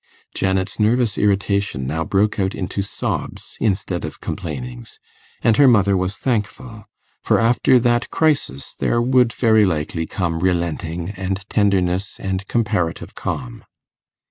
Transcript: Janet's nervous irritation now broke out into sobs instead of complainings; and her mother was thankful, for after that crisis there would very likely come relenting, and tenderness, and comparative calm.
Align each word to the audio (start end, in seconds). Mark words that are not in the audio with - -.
Janet's 0.33 0.79
nervous 0.79 1.15
irritation 1.15 1.85
now 1.85 2.03
broke 2.03 2.39
out 2.39 2.55
into 2.55 2.81
sobs 2.81 3.55
instead 3.59 4.03
of 4.03 4.19
complainings; 4.19 4.97
and 5.43 5.57
her 5.57 5.67
mother 5.67 5.95
was 5.95 6.17
thankful, 6.17 6.85
for 7.21 7.39
after 7.39 7.77
that 7.77 8.09
crisis 8.09 8.73
there 8.73 8.99
would 8.99 9.31
very 9.31 9.63
likely 9.63 10.07
come 10.07 10.39
relenting, 10.39 11.11
and 11.11 11.47
tenderness, 11.51 12.19
and 12.19 12.47
comparative 12.47 13.13
calm. 13.13 13.63